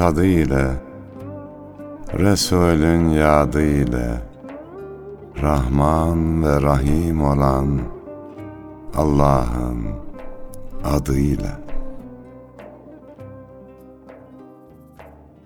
[0.00, 0.66] tadı ile
[2.18, 4.22] Resulün yadı ile
[5.42, 7.80] Rahman ve Rahim olan
[8.96, 9.86] Allah'ın
[10.84, 11.60] adıyla.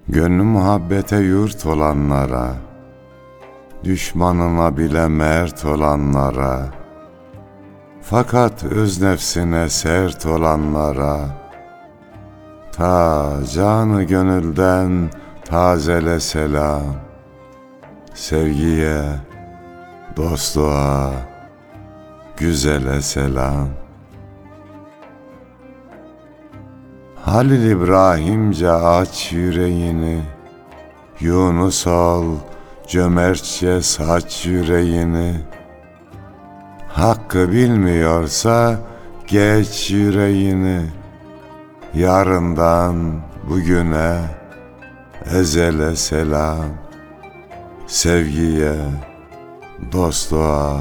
[0.08, 2.54] Gönlü muhabbete yurt olanlara,
[3.84, 6.66] Düşmanına bile mert olanlara,
[8.02, 11.43] Fakat öz nefsine sert olanlara,
[12.76, 15.10] Ta canı gönülden
[15.44, 16.82] tazele selam,
[18.14, 19.02] Sevgiye,
[20.16, 21.12] dostluğa,
[22.36, 23.68] güzele selam.
[27.24, 30.22] Halil İbrahimce aç yüreğini,
[31.20, 32.24] Yunus ol
[32.88, 35.34] cömertçe saç yüreğini.
[36.88, 38.78] Hakkı bilmiyorsa
[39.26, 40.80] geç yüreğini,
[41.94, 42.96] Yarından
[43.50, 44.20] bugüne
[45.34, 46.64] ezele selam,
[47.86, 48.74] Sevgiye,
[49.92, 50.80] dostluğa,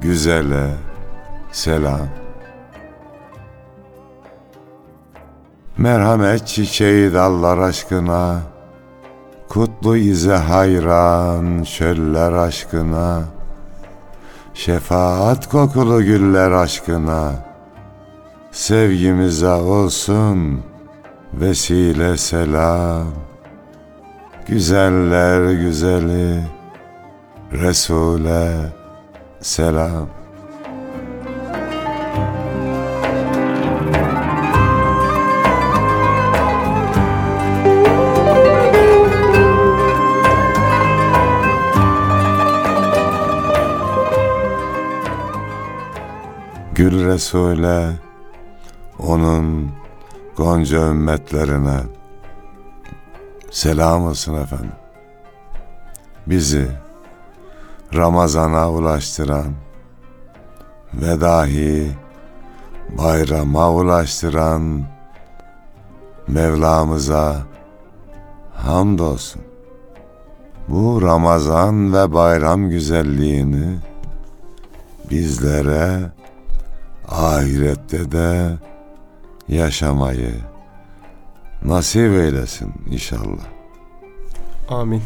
[0.00, 0.70] güzele
[1.52, 2.08] selam.
[5.78, 8.40] Merhamet çiçeği dallar aşkına,
[9.48, 13.22] Kutlu ize hayran çöller aşkına,
[14.54, 17.45] Şefaat kokulu güller aşkına,
[18.56, 20.62] Sevgimize olsun
[21.34, 23.06] vesile selam.
[24.46, 26.42] Güzeller güzeli,
[27.52, 28.72] Resul'e
[29.40, 30.08] selam.
[46.74, 48.05] Gül Resul'e,
[48.98, 49.70] onun
[50.36, 51.78] gonca ümmetlerine
[53.50, 54.72] selam olsun efendim.
[56.26, 56.68] Bizi
[57.94, 59.52] Ramazan'a ulaştıran
[60.94, 61.92] ve dahi
[62.98, 64.82] bayrama ulaştıran
[66.28, 67.36] Mevlamıza
[68.54, 69.42] hamdolsun.
[70.68, 73.78] Bu Ramazan ve bayram güzelliğini
[75.10, 76.00] bizlere
[77.08, 78.52] ahirette de
[79.48, 80.34] yaşamayı
[81.64, 83.44] nasip eylesin inşallah.
[84.68, 85.02] Amin.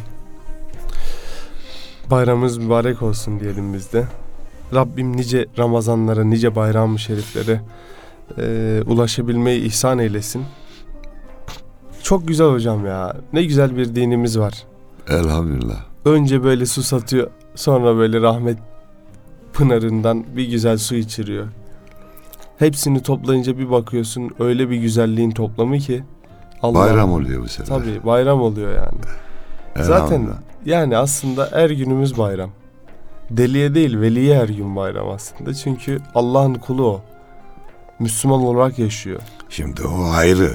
[2.11, 4.05] Bayramımız mübarek olsun diyelim biz de.
[4.75, 7.61] Rabbim nice Ramazanlara, nice bayram-ı şeriflere
[8.39, 10.45] e, ulaşabilmeyi ihsan eylesin.
[12.03, 13.17] Çok güzel hocam ya.
[13.33, 14.65] Ne güzel bir dinimiz var.
[15.09, 15.85] Elhamdülillah.
[16.05, 18.59] Önce böyle su satıyor, sonra böyle rahmet
[19.53, 21.47] pınarından bir güzel su içiriyor.
[22.61, 26.05] Hepsini toplayınca bir bakıyorsun öyle bir güzelliğin toplamı ki
[26.63, 27.67] Allah Bayram oluyor bu sefer.
[27.67, 28.99] Tabii bayram oluyor yani.
[29.87, 30.29] Zaten
[30.65, 32.51] yani aslında her günümüz bayram.
[33.31, 35.55] Deliye değil veliye her gün bayram aslında.
[35.55, 37.01] Çünkü Allah'ın kulu o.
[37.99, 39.21] Müslüman olarak yaşıyor.
[39.49, 40.51] Şimdi o ayrı.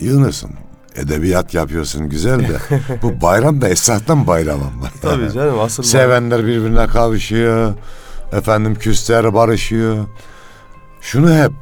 [0.00, 0.50] Yunus'um.
[0.94, 2.58] Edebiyat yapıyorsun güzel de.
[3.02, 4.88] bu bayram da esasdan bayram ama.
[5.02, 7.74] Tabii canım asıl Sevenler birbirine kavuşuyor.
[8.32, 10.06] Efendim küsler barışıyor.
[11.08, 11.52] Şunu hep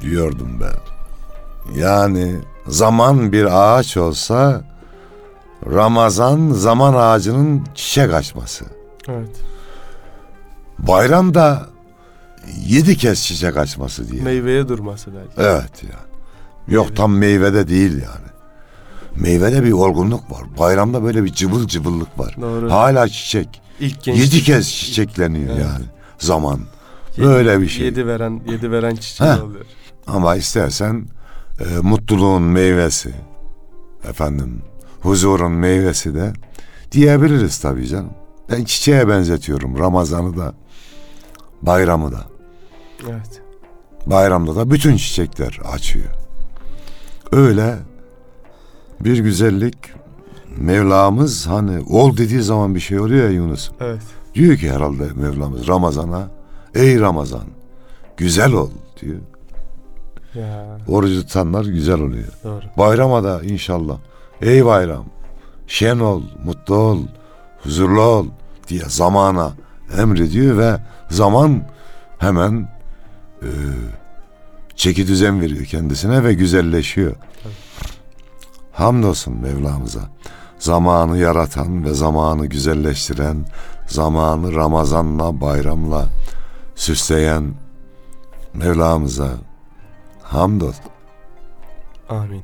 [0.00, 0.78] diyordum ben.
[1.80, 2.34] Yani
[2.66, 4.64] zaman bir ağaç olsa
[5.66, 8.64] Ramazan zaman ağacının çiçek açması.
[9.08, 9.36] Evet.
[10.78, 11.66] Bayram da
[12.66, 14.22] yedi kez çiçek açması diye.
[14.22, 15.50] Meyveye durması belki.
[15.50, 16.74] Evet yani.
[16.74, 18.26] Yok tam meyvede değil yani.
[19.16, 20.42] Meyvede bir olgunluk var.
[20.58, 22.36] Bayramda böyle bir cıvıl cıvıllık var.
[22.40, 22.70] Doğru.
[22.70, 23.62] Hala çiçek.
[23.80, 25.62] İlk genç Yedi kez çiçekleniyor Evet.
[25.66, 25.84] yani.
[26.18, 26.60] Zaman.
[27.18, 27.86] Böyle bir şey.
[27.86, 29.44] Yedi veren, yedi veren çiçeği Heh.
[29.44, 29.64] oluyor.
[30.06, 31.06] Ama istersen
[31.60, 33.14] e, mutluluğun meyvesi,
[34.08, 34.62] efendim
[35.00, 36.32] huzurun meyvesi de
[36.92, 38.10] diyebiliriz tabii canım.
[38.50, 40.54] Ben çiçeğe benzetiyorum Ramazan'ı da,
[41.62, 42.20] bayramı da.
[43.02, 43.42] Evet.
[44.06, 46.10] Bayramda da bütün çiçekler açıyor.
[47.32, 47.76] Öyle
[49.00, 49.76] bir güzellik
[50.56, 53.70] Mevlamız hani ol dediği zaman bir şey oluyor ya Yunus.
[53.80, 54.02] Evet.
[54.34, 56.28] Diyor ki herhalde Mevlamız Ramazan'a
[56.76, 57.44] ey Ramazan
[58.16, 58.70] güzel ol
[59.00, 59.18] diyor.
[60.34, 62.28] Ya Orucu tutanlar güzel oluyor.
[62.44, 62.62] doğru.
[62.78, 63.98] Bayrama da inşallah.
[64.40, 65.04] Ey bayram,
[65.66, 66.98] şen ol, mutlu ol,
[67.62, 68.26] huzurlu ol
[68.68, 69.52] diye zamana
[69.98, 70.76] emrediyor ve
[71.10, 71.62] zaman
[72.18, 72.68] hemen
[73.42, 73.48] e,
[74.76, 77.12] çeki düzen veriyor kendisine ve güzelleşiyor.
[78.72, 80.00] Hamdolsun Mevlamıza.
[80.58, 83.46] Zamanı yaratan ve zamanı güzelleştiren,
[83.86, 86.06] zamanı Ramazanla, bayramla
[86.76, 87.54] süsleyen
[88.54, 89.30] Mevlamıza
[90.22, 90.84] hamdolsun.
[92.08, 92.42] Amin.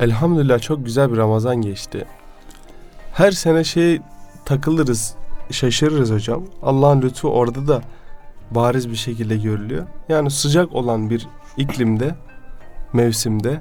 [0.00, 2.06] Elhamdülillah çok güzel bir Ramazan geçti.
[3.12, 4.00] Her sene şey
[4.44, 5.14] takılırız,
[5.50, 6.44] şaşırırız hocam.
[6.62, 7.82] Allah'ın lütfu orada da
[8.50, 9.86] bariz bir şekilde görülüyor.
[10.08, 12.14] Yani sıcak olan bir iklimde,
[12.92, 13.60] mevsimde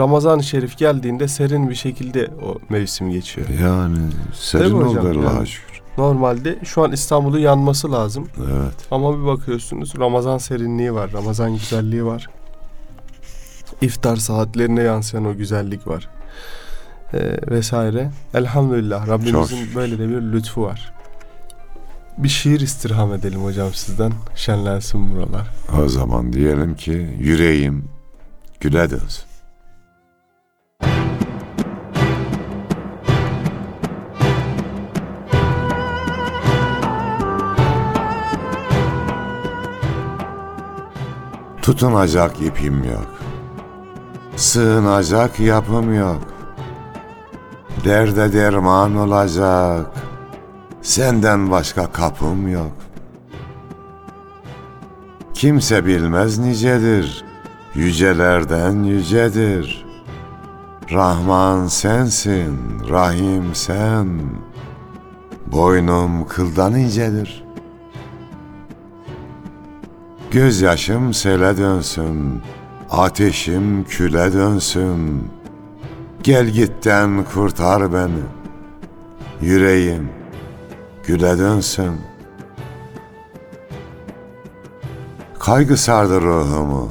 [0.00, 3.48] Ramazan-ı Şerif geldiğinde serin bir şekilde o mevsim geçiyor.
[3.48, 3.98] Yani
[4.34, 5.20] serin oldu?
[5.20, 5.71] Allah'a şükür.
[5.98, 8.28] Normalde şu an İstanbul'un yanması lazım.
[8.38, 8.74] Evet.
[8.90, 12.28] Ama bir bakıyorsunuz Ramazan serinliği var, Ramazan güzelliği var.
[13.80, 16.08] İftar saatlerine yansıyan o güzellik var.
[17.14, 18.10] Ee, vesaire.
[18.34, 19.74] Elhamdülillah Rabbimizin Çok.
[19.74, 20.92] böyle de bir lütfu var.
[22.18, 24.12] Bir şiir istirham edelim hocam sizden.
[24.34, 25.50] Şenlensin buralar.
[25.84, 27.84] O zaman diyelim ki yüreğim
[28.60, 29.24] güle dönsün.
[41.62, 43.08] Tutunacak ipim yok.
[44.36, 46.20] Sığınacak yapım yok.
[47.84, 49.86] Derde derman olacak.
[50.82, 52.72] Senden başka kapım yok.
[55.34, 57.24] Kimse bilmez nicedir,
[57.74, 59.86] yücelerden yücedir.
[60.92, 62.58] Rahman sensin,
[62.90, 64.20] Rahim sen.
[65.46, 67.44] Boynum kıldan incedir.
[70.32, 72.42] Gözyaşım sele dönsün,
[72.90, 75.28] ateşim küle dönsün.
[76.22, 78.22] Gel gitten kurtar beni,
[79.40, 80.08] yüreğim
[81.06, 82.12] güle dönsün.''
[85.42, 86.88] Kaygı sardı ruhumu.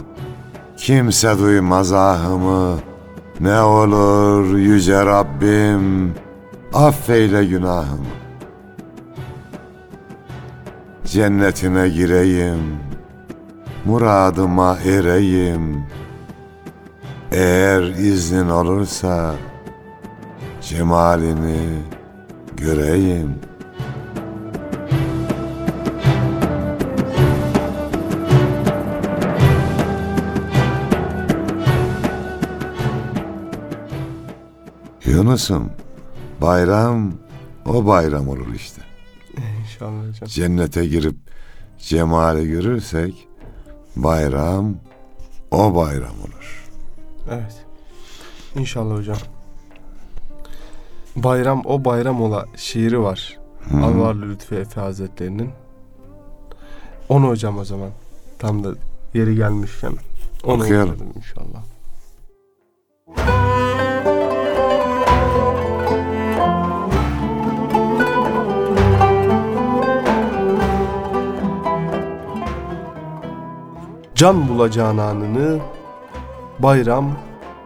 [0.77, 2.79] Kimse duymaz ahımı.
[3.39, 6.13] Ne olur yüce Rabbim
[6.73, 8.05] affeyle günahımı.
[11.05, 12.90] Cennetine gireyim.
[13.85, 15.83] Muradıma ereyim.
[17.31, 19.35] Eğer iznin olursa
[20.61, 21.83] cemalini
[22.57, 23.51] göreyim.''
[35.11, 35.71] Yunus'um
[36.41, 37.13] bayram
[37.65, 38.81] o bayram olur işte.
[39.63, 40.27] İnşallah hocam.
[40.27, 41.15] Cennete girip
[41.77, 43.27] cemali görürsek
[43.95, 44.75] bayram
[45.51, 46.69] o bayram olur.
[47.29, 47.65] Evet.
[48.55, 49.17] İnşallah hocam.
[51.15, 53.39] Bayram o bayram ola şiiri var.
[53.69, 53.77] Hı.
[53.77, 55.49] Anvarlı Lütfi Efe Hazretleri'nin.
[57.09, 57.89] Onu hocam o zaman.
[58.39, 58.71] Tam da
[59.13, 59.93] yeri gelmişken.
[60.43, 61.63] Onu okuyalım inşallah.
[74.21, 75.59] Can bulacağın anını
[76.59, 77.11] Bayram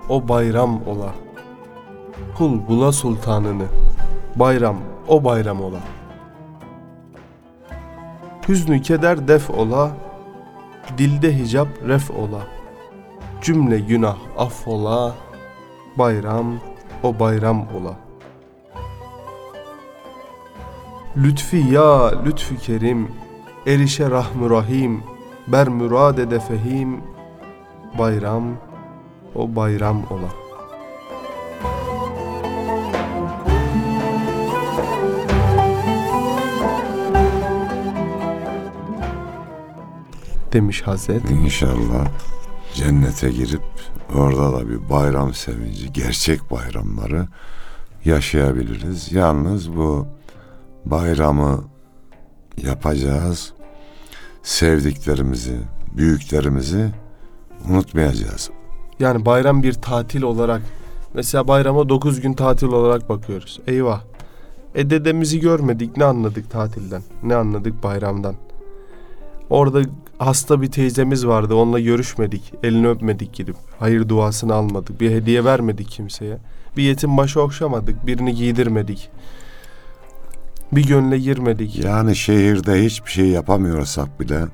[0.09, 1.15] o bayram ola.
[2.37, 3.65] Kul bula sultanını
[4.35, 5.79] Bayram o bayram ola.
[8.47, 9.91] Hüznü keder def ola
[10.97, 12.41] Dilde hicap ref ola.
[13.41, 15.15] Cümle günah affola
[15.97, 16.59] Bayram
[17.03, 17.95] o bayram ola.
[21.17, 23.11] Lütfi ya lütfü kerim
[23.67, 25.14] Erişe rahmü rahim
[25.47, 27.03] Ber murad ede fehim
[27.99, 28.43] Bayram
[29.35, 30.29] o bayram ola
[40.53, 42.07] Demiş Hazret İnşallah
[42.73, 43.63] cennete girip
[44.15, 47.27] orada da bir bayram sevinci, gerçek bayramları
[48.05, 49.11] yaşayabiliriz.
[49.11, 50.07] Yalnız bu
[50.85, 51.63] bayramı
[52.63, 53.54] yapacağız.
[54.45, 55.57] Sevdiklerimizi,
[55.97, 56.89] büyüklerimizi
[57.69, 58.49] unutmayacağız.
[58.99, 60.61] Yani bayram bir tatil olarak
[61.13, 63.59] mesela bayrama 9 gün tatil olarak bakıyoruz.
[63.67, 64.01] Eyvah.
[64.75, 67.01] E dedemizi görmedik ne anladık tatilden?
[67.23, 68.35] Ne anladık bayramdan?
[69.49, 69.81] Orada
[70.17, 72.53] hasta bir teyzemiz vardı onunla görüşmedik.
[72.63, 73.55] Elini öpmedik gidip.
[73.79, 75.01] Hayır duasını almadık.
[75.01, 76.37] Bir hediye vermedik kimseye.
[76.77, 78.07] Bir yetim başı okşamadık.
[78.07, 79.09] Birini giydirmedik.
[80.75, 81.75] Bir gönle girmedik.
[81.83, 84.45] Yani şehirde hiçbir şey yapamıyorsak bile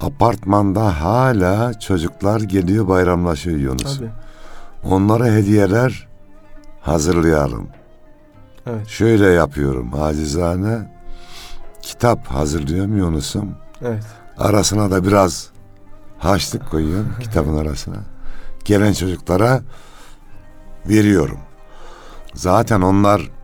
[0.00, 3.98] apartmanda hala çocuklar geliyor bayramlaşıyor Yunus.
[3.98, 4.10] Tabii.
[4.84, 6.08] Onlara hediyeler
[6.80, 7.68] hazırlayalım.
[8.66, 8.88] Evet.
[8.88, 10.90] Şöyle yapıyorum acizane
[11.82, 13.56] kitap hazırlıyorum Yunus'um.
[13.82, 14.04] Evet.
[14.38, 15.50] Arasına da biraz
[16.18, 17.96] haşlık koyuyorum kitabın arasına.
[18.64, 19.60] Gelen çocuklara
[20.88, 21.38] veriyorum.
[22.34, 23.35] Zaten onlar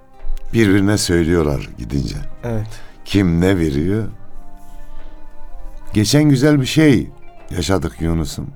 [0.52, 2.16] birbirine söylüyorlar gidince.
[2.44, 2.80] Evet.
[3.04, 4.04] Kim ne veriyor?
[5.92, 7.10] Geçen güzel bir şey
[7.50, 8.50] yaşadık Yunus'um.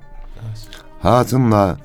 [0.47, 0.69] Evet.
[1.03, 1.77] Hatun'la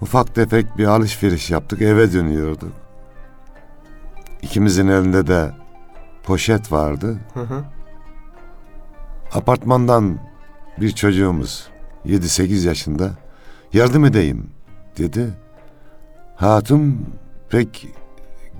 [0.00, 2.72] Ufak tefek bir alışveriş yaptık eve dönüyorduk.
[4.42, 5.50] İkimizin elinde de
[6.24, 7.18] poşet vardı.
[7.34, 7.64] Hı hı.
[9.34, 10.18] Apartmandan
[10.80, 11.68] bir çocuğumuz
[12.06, 13.10] 7-8 yaşında
[13.72, 14.50] yardım edeyim
[14.98, 15.28] dedi.
[16.36, 17.06] Hatun
[17.50, 17.88] pek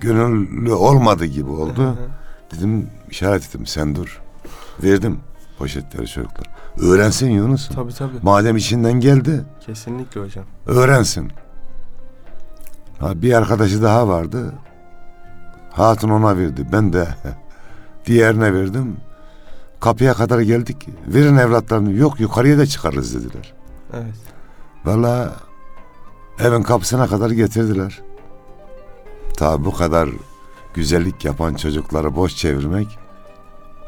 [0.01, 1.97] gönüllü olmadı gibi oldu.
[2.51, 4.21] Dedim işaret ettim sen dur.
[4.83, 5.19] Verdim
[5.57, 6.47] poşetleri çocuklar.
[6.81, 7.67] Öğrensin Yunus.
[7.69, 8.17] Tabii tabii.
[8.21, 10.45] Madem içinden geldi Kesinlikle hocam.
[10.65, 11.31] öğrensin.
[12.99, 14.53] Ha, bir arkadaşı daha vardı.
[15.71, 16.67] Hatun ona verdi.
[16.71, 17.07] Ben de
[18.05, 18.97] diğerine verdim.
[19.79, 20.87] Kapıya kadar geldik.
[21.07, 21.93] Verin evlatlarını.
[21.93, 23.53] Yok yukarıya da çıkarız dediler.
[23.93, 24.15] Evet.
[24.85, 25.33] Valla
[26.39, 28.01] evin kapısına kadar getirdiler.
[29.39, 30.09] Tabi bu kadar
[30.73, 32.87] güzellik yapan çocukları boş çevirmek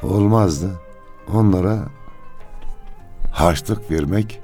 [0.03, 0.69] olmazdı.
[1.33, 1.79] Onlara
[3.31, 4.41] harçlık vermek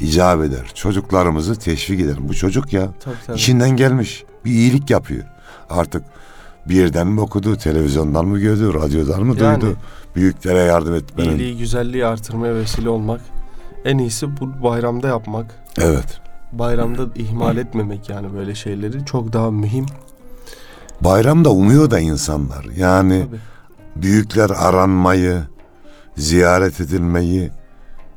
[0.00, 0.70] icap eder.
[0.74, 2.16] Çocuklarımızı teşvik eder.
[2.18, 3.36] Bu çocuk ya Tabii tabii.
[3.36, 4.24] içinden gelmiş.
[4.44, 5.24] Bir iyilik yapıyor.
[5.70, 6.04] Artık
[6.68, 9.60] bir yerden mi okudu, televizyondan mı gördü, radyodan mı Yani.
[9.60, 9.76] duydu?
[10.16, 11.30] Büyüklere yardım etmenin.
[11.30, 13.20] İyiliği, güzelliği artırmaya vesile olmak.
[13.84, 15.54] En iyisi bu bayramda yapmak.
[15.78, 16.21] Evet.
[16.52, 19.86] Bayramda ihmal etmemek yani böyle şeyleri çok daha mühim.
[21.00, 22.64] Bayramda umuyor da insanlar.
[22.76, 23.40] Yani Tabii.
[24.02, 25.42] büyükler aranmayı,
[26.16, 27.50] ziyaret edilmeyi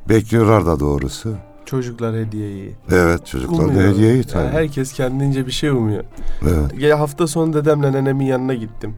[0.08, 1.34] bekliyorlar da doğrusu.
[1.66, 2.76] Çocuklar hediyeyi.
[2.92, 4.48] Evet çocuklar da hediyeyi Yani tabii.
[4.48, 6.04] herkes kendince bir şey umuyor.
[6.42, 6.80] Evet.
[6.80, 8.94] Ya hafta sonu dedemle nenemin yanına gittim.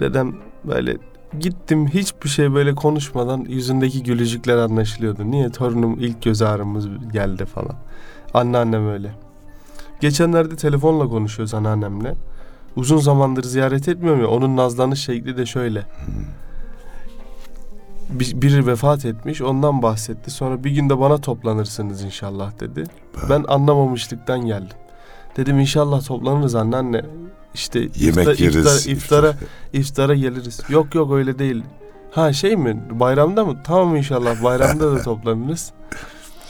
[0.00, 0.34] Dedem
[0.64, 0.96] böyle
[1.40, 5.30] gittim hiçbir şey böyle konuşmadan yüzündeki gülücükler anlaşılıyordu.
[5.30, 7.76] Niye torunum ilk göz ağrımız geldi falan.
[8.34, 9.10] Anneannem öyle.
[10.00, 12.14] Geçenlerde telefonla konuşuyoruz anneannemle.
[12.76, 15.82] Uzun zamandır ziyaret etmiyorum ya onun nazlanış şekli de şöyle.
[18.10, 20.30] Bir- Biri vefat etmiş ondan bahsetti.
[20.30, 22.84] Sonra bir günde bana toplanırsınız inşallah dedi.
[23.30, 24.76] Ben anlamamışlıktan geldim.
[25.36, 27.02] Dedim inşallah toplanırız anneanne.
[27.54, 28.66] İşte Yemek iftar- yeriz.
[28.66, 29.34] iftar- iftara
[29.72, 30.60] iftara geliriz.
[30.68, 31.62] Yok yok öyle değil.
[32.10, 32.82] Ha şey mi?
[32.90, 33.56] Bayramda mı?
[33.64, 35.72] Tamam inşallah bayramda da toplanırız.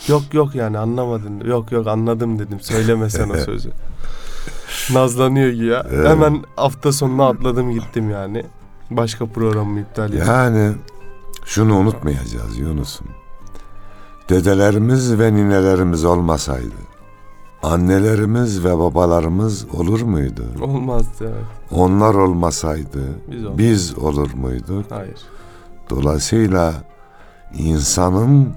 [0.09, 1.41] Yok yok yani anlamadın.
[1.41, 2.61] Yok yok anladım dedim.
[2.61, 3.71] Söyleme sen o sözü.
[4.93, 5.87] Nazlanıyor ki ya.
[5.91, 6.09] Evet.
[6.09, 8.45] Hemen hafta sonuna atladım gittim yani.
[8.91, 10.25] Başka programımı iptal ettim.
[10.27, 10.73] Yani
[11.45, 13.07] şunu unutmayacağız Yunus'um.
[14.29, 16.75] Dedelerimiz ve ninelerimiz olmasaydı
[17.63, 20.45] annelerimiz ve babalarımız olur muydu?
[20.63, 21.45] Olmazdı evet.
[21.71, 24.85] Onlar olmasaydı Biz biz olur muyduk?
[24.91, 25.19] Hayır.
[25.91, 26.75] Dolayısıyla
[27.59, 28.49] insanın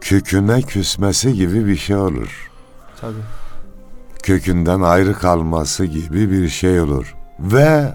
[0.00, 2.50] köküne küsmesi gibi bir şey olur.
[3.00, 3.14] Tabii.
[4.22, 7.16] Kökünden ayrı kalması gibi bir şey olur.
[7.40, 7.94] Ve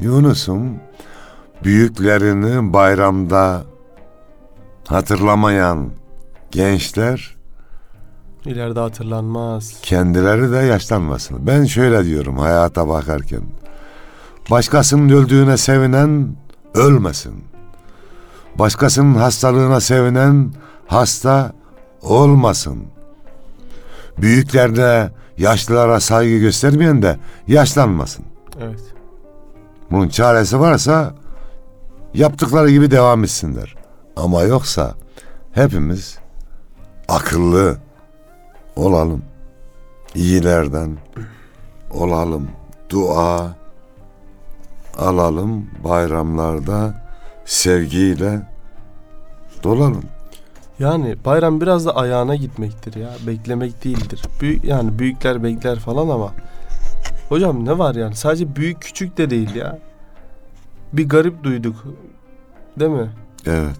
[0.00, 0.74] Yunus'um
[1.64, 3.62] büyüklerini bayramda
[4.86, 5.90] hatırlamayan
[6.50, 7.37] gençler
[8.48, 9.74] İleride hatırlanmaz.
[9.82, 11.46] kendileri de yaşlanmasın.
[11.46, 13.42] Ben şöyle diyorum hayata bakarken.
[14.50, 16.36] Başkasının öldüğüne sevinen
[16.74, 17.44] ölmesin.
[18.58, 20.52] Başkasının hastalığına sevinen
[20.86, 21.52] hasta
[22.02, 22.84] olmasın.
[24.18, 28.24] Büyüklerine, yaşlılara saygı göstermeyen de yaşlanmasın.
[28.60, 28.82] Evet.
[29.90, 31.14] Bunun çaresi varsa
[32.14, 33.74] yaptıkları gibi devam etsinler.
[34.16, 34.94] Ama yoksa
[35.52, 36.18] hepimiz
[37.08, 37.87] akıllı
[38.78, 39.22] olalım.
[40.14, 40.96] İyilerden
[41.90, 42.48] olalım.
[42.90, 43.56] Dua
[44.98, 46.94] alalım bayramlarda
[47.44, 48.42] sevgiyle
[49.62, 50.02] dolalım.
[50.78, 53.10] Yani bayram biraz da ayağına gitmektir ya.
[53.26, 54.22] Beklemek değildir.
[54.40, 56.32] Büyük yani büyükler bekler falan ama
[57.28, 58.14] hocam ne var yani?
[58.16, 59.78] Sadece büyük küçük de değil ya.
[60.92, 61.84] Bir garip duyduk.
[62.80, 63.10] Değil mi?
[63.46, 63.76] Evet.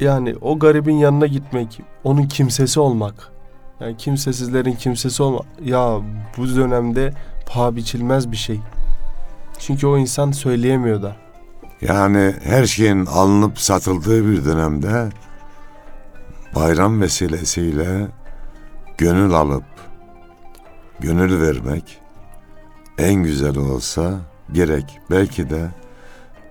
[0.00, 3.37] Yani o garibin yanına gitmek, onun kimsesi olmak.
[3.80, 5.46] Yani kimsesizlerin kimsesi olmak.
[5.64, 6.00] Ya
[6.36, 7.12] bu dönemde
[7.46, 8.60] paha biçilmez bir şey.
[9.58, 11.16] Çünkü o insan söyleyemiyor da.
[11.80, 15.08] Yani her şeyin alınıp satıldığı bir dönemde
[16.54, 18.08] bayram vesilesiyle
[18.98, 19.64] gönül alıp
[21.00, 22.00] gönül vermek
[22.98, 24.20] en güzel olsa
[24.52, 25.00] gerek.
[25.10, 25.68] Belki de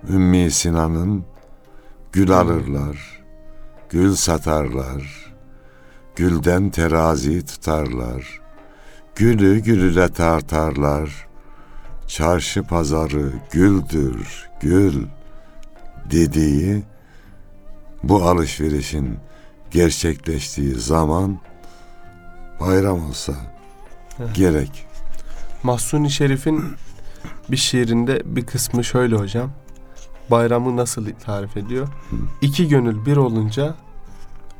[0.08, 1.24] Ümmi Sinan'ın
[2.12, 3.22] gül alırlar,
[3.90, 5.27] gül satarlar,
[6.18, 8.40] gülden terazi tutarlar,
[9.16, 11.26] gülü gülüle tartarlar,
[12.06, 15.06] çarşı pazarı güldür, gül
[16.10, 16.82] dediği
[18.02, 19.18] bu alışverişin
[19.70, 21.38] gerçekleştiği zaman
[22.60, 23.32] bayram olsa
[24.20, 24.34] Evet.
[24.34, 24.86] gerek.
[25.62, 26.64] Mahsuni Şerif'in
[27.50, 29.50] bir şiirinde bir kısmı şöyle hocam.
[30.30, 31.88] Bayramı nasıl tarif ediyor?
[32.40, 33.74] İki gönül bir olunca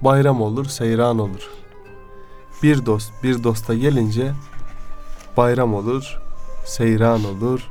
[0.02, 1.50] bayram olur, seyran olur.
[2.62, 4.33] Bir dost bir dosta gelince
[5.37, 6.21] bayram olur,
[6.64, 7.71] seyran olur.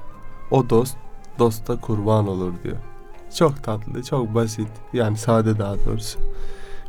[0.52, 0.98] O dost
[1.40, 2.78] dosta kurban olur diyor.
[3.36, 4.68] Çok tatlı, çok basit.
[4.94, 6.20] Yani sade daha doğrusu.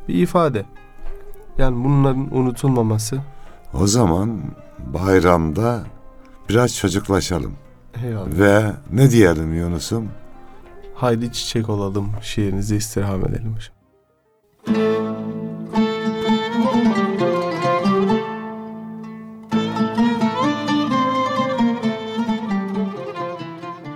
[0.09, 0.65] Bir ifade.
[1.59, 3.19] Yani bunların unutulmaması.
[3.75, 4.41] O zaman
[4.87, 5.85] bayramda
[6.49, 7.53] biraz çocuklaşalım.
[8.05, 8.27] Eyvallah.
[8.39, 10.09] Ve ne diyelim Yunus'um?
[10.95, 13.55] Haydi çiçek olalım şiirinizi istirham edelim.
[13.57, 15.08] hocam.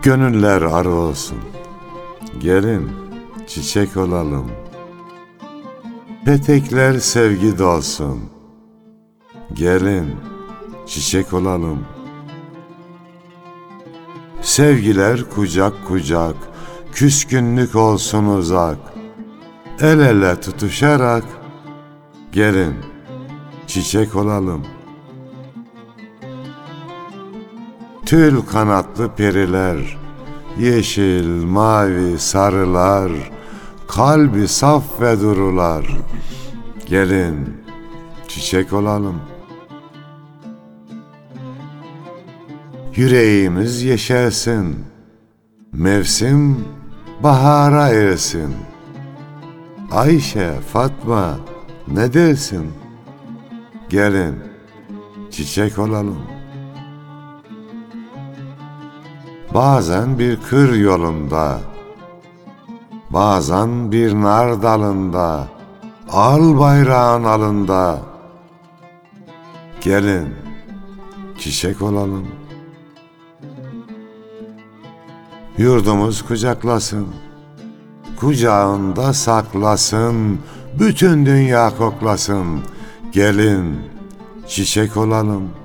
[0.03, 1.39] Gönüller arı olsun.
[2.39, 2.91] Gelin
[3.47, 4.51] çiçek olalım.
[6.25, 8.21] Petekler sevgi dolsun.
[9.53, 10.17] Gelin
[10.87, 11.87] çiçek olalım.
[14.41, 16.37] Sevgiler kucak kucak,
[16.93, 18.79] küskünlük olsun uzak.
[19.81, 21.25] El ele tutuşarak
[22.33, 22.75] gelin
[23.67, 24.67] çiçek olalım.
[28.13, 29.99] Tül kanatlı periler,
[30.59, 33.13] yeşil, mavi, sarılar,
[33.89, 35.87] kalbi saf ve durular.
[36.87, 37.57] Gelin
[38.29, 39.21] çiçek olalım.
[42.97, 44.85] Yüreğimiz yeşersin,
[45.73, 46.65] mevsim
[47.23, 48.55] bahara ersin.
[49.91, 51.39] Ayşe, Fatma
[51.89, 52.73] ne dersin?
[53.89, 54.35] Gelin
[55.31, 56.42] çiçek olalım.
[59.55, 61.61] Bazen bir kır yolunda,
[63.11, 65.49] bazen bir nar dalında,
[66.11, 67.99] al bayrağın alında.
[69.81, 70.35] Gelin
[71.39, 72.27] çiçek olalım.
[75.59, 77.07] Yurdumuz kucaklasın,
[78.21, 80.39] kucağında saklasın,
[80.81, 82.61] bütün dünya koklasın.
[83.13, 83.81] Gelin
[84.49, 85.62] çiçek olalım.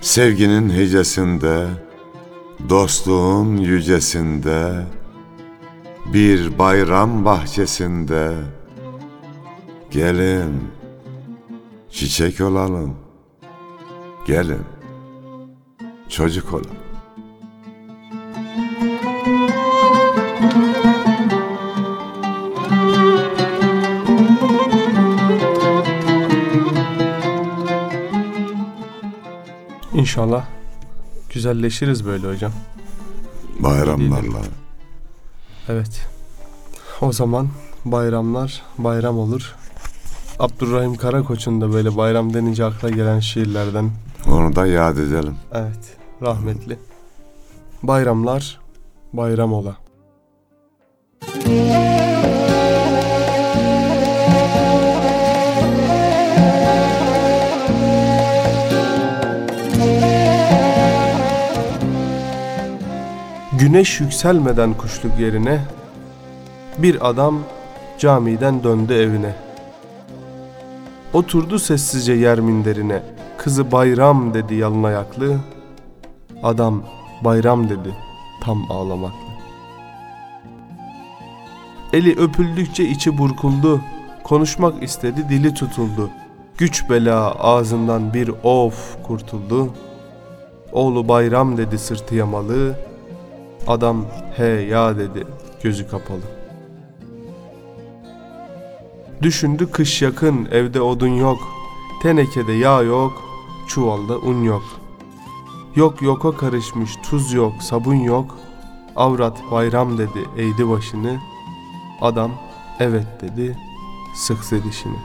[0.00, 1.66] Sevginin hecesinde,
[2.68, 4.86] dostluğun yücesinde,
[6.12, 8.32] bir bayram bahçesinde,
[9.90, 10.70] gelin
[11.90, 12.96] çiçek olalım.
[14.26, 14.62] Gelin
[16.08, 16.89] çocuk olalım.
[30.10, 30.44] İnşallah
[31.34, 32.52] güzelleşiriz böyle hocam.
[33.58, 34.38] Bayramlarla.
[35.68, 36.06] Evet.
[37.00, 37.48] O zaman
[37.84, 39.54] bayramlar bayram olur.
[40.38, 43.90] Abdurrahim Karakoç'un da böyle bayram denince akla gelen şiirlerden.
[44.28, 45.36] Onu da yad edelim.
[45.52, 45.96] Evet.
[46.22, 46.78] Rahmetli.
[47.82, 48.60] Bayramlar
[49.12, 49.76] bayram ola.
[63.60, 65.60] Güneş yükselmeden kuşluk yerine
[66.78, 67.38] bir adam
[67.98, 69.34] camiden döndü evine.
[71.12, 73.02] Oturdu sessizce yer minderine.
[73.38, 75.36] Kızı bayram dedi yalın ayaklı.
[76.42, 76.82] Adam
[77.24, 77.94] bayram dedi
[78.42, 79.30] tam ağlamaklı.
[81.92, 83.80] Eli öpüldükçe içi burkuldu.
[84.24, 86.10] Konuşmak istedi dili tutuldu.
[86.58, 89.74] Güç bela ağzından bir of kurtuldu.
[90.72, 92.89] Oğlu bayram dedi sırtı yamalı.
[93.66, 94.04] Adam
[94.36, 95.26] he ya dedi
[95.62, 96.20] gözü kapalı.
[99.22, 101.38] Düşündü kış yakın evde odun yok.
[102.02, 103.12] Tenekede yağ yok,
[103.68, 104.62] çuvalda un yok.
[105.76, 108.38] Yok yoka karışmış tuz yok, sabun yok.
[108.96, 111.18] Avrat bayram dedi eğdi başını.
[112.00, 112.30] Adam
[112.80, 113.56] evet dedi
[114.14, 114.96] sıktı dişini.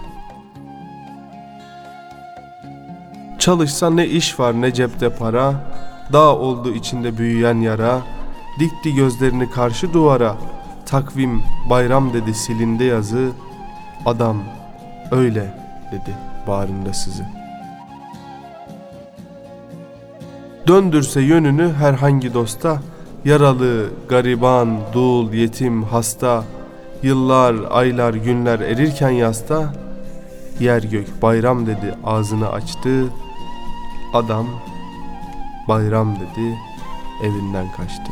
[3.40, 5.54] Çalışsa ne iş var ne cepte para.
[6.14, 8.02] Dağ oldu içinde büyüyen yara.
[8.60, 10.38] Dikti gözlerini karşı duvara.
[10.86, 13.32] Takvim bayram dedi silinde yazı.
[14.06, 14.38] Adam
[15.12, 15.54] öyle
[15.92, 17.24] dedi bağrında sızı.
[20.68, 22.82] Döndürse yönünü herhangi dosta,
[23.26, 26.44] yaralı, gariban, dul, yetim, hasta,
[27.04, 29.74] yıllar, aylar, günler erirken yasta,
[30.60, 33.06] yer gök bayram dedi ağzını açtı,
[34.14, 34.48] adam
[35.68, 36.58] bayram dedi
[37.24, 38.12] evinden kaçtı.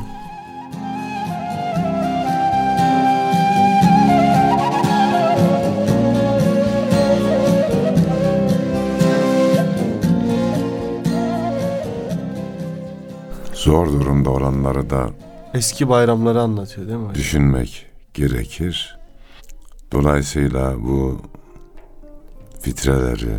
[13.74, 15.10] Zor durumda olanları da
[15.54, 17.16] Eski bayramları anlatıyor değil mi hocam?
[17.16, 19.00] düşünmek gerekir.
[19.92, 21.22] Dolayısıyla bu
[22.62, 23.38] fitreleri,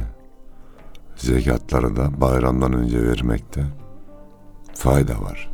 [1.16, 3.64] zekatları da bayramdan önce vermekte
[4.74, 5.50] fayda var.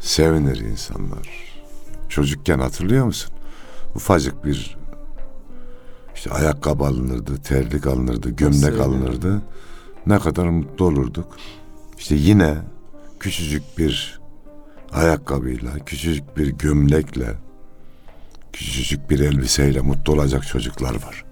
[0.00, 1.28] Sevinir insanlar.
[2.08, 3.34] Çocukken hatırlıyor musun?
[3.94, 4.76] Ufacık bir
[6.14, 8.82] işte ayakkabı alınırdı, terlik alınırdı, gömlek sevinirdim.
[8.82, 9.42] alınırdı.
[10.06, 11.36] Ne kadar mutlu olurduk.
[11.98, 12.56] İşte yine
[13.22, 14.20] küçücük bir
[14.92, 17.34] ayakkabıyla, küçücük bir gömlekle,
[18.52, 21.24] küçücük bir elbiseyle mutlu olacak çocuklar var.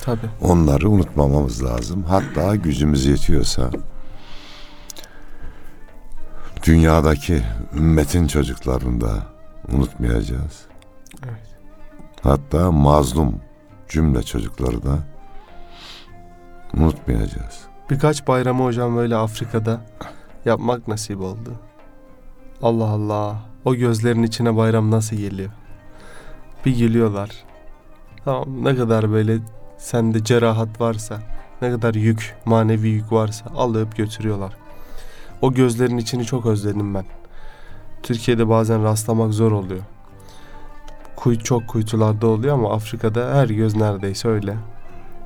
[0.00, 0.26] Tabii.
[0.40, 2.04] Onları unutmamamız lazım.
[2.04, 3.70] Hatta gücümüz yetiyorsa
[6.62, 7.42] dünyadaki
[7.74, 9.26] ümmetin çocuklarını da
[9.72, 10.66] unutmayacağız.
[11.24, 11.56] Evet.
[12.22, 13.40] Hatta mazlum
[13.88, 14.98] cümle çocukları da
[16.74, 17.60] unutmayacağız.
[17.90, 19.80] Birkaç bayramı hocam böyle Afrika'da
[20.44, 21.52] yapmak nasip oldu.
[22.62, 23.36] Allah Allah.
[23.64, 25.50] O gözlerin içine bayram nasıl geliyor?
[26.66, 27.30] Bir gülüyorlar.
[28.24, 29.38] Tamam ne kadar böyle
[29.78, 31.18] sende cerahat varsa,
[31.62, 34.56] ne kadar yük, manevi yük varsa alıp götürüyorlar.
[35.42, 37.04] O gözlerin içini çok özledim ben.
[38.02, 39.82] Türkiye'de bazen rastlamak zor oluyor.
[41.16, 44.56] Kuy, çok kuytularda oluyor ama Afrika'da her göz neredeyse öyle.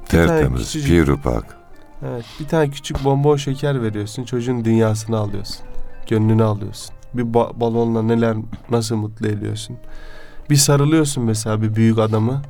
[0.06, 1.57] Tertemiz, pirupak.
[2.02, 5.66] Evet, bir tane küçük bonbon şeker veriyorsun, çocuğun dünyasını alıyorsun.
[6.06, 6.94] Gönlünü alıyorsun.
[7.14, 8.36] Bir ba- balonla neler
[8.70, 9.76] nasıl mutlu ediyorsun.
[10.50, 12.42] Bir sarılıyorsun mesela bir büyük adamı.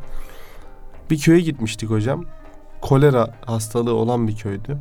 [1.10, 2.24] Bir köye gitmiştik hocam.
[2.80, 4.78] Kolera hastalığı olan bir köydü.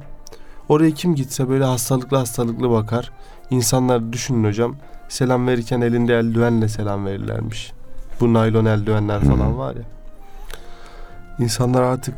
[0.69, 3.11] Oraya kim gitse böyle hastalıklı hastalıklı bakar.
[3.49, 4.75] İnsanlar düşünün hocam.
[5.09, 7.71] Selam verirken elinde eldivenle selam verirlermiş.
[8.19, 9.83] Bu naylon eldivenler falan var ya.
[11.39, 12.15] İnsanlar artık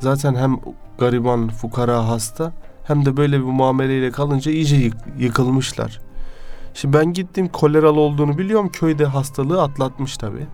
[0.00, 0.56] zaten hem
[0.98, 2.52] gariban, fukara, hasta
[2.84, 6.00] hem de böyle bir muameleyle kalınca iyice yık- yıkılmışlar.
[6.74, 10.46] Şimdi ben gittim koleralı olduğunu biliyorum köyde hastalığı atlatmış tabi.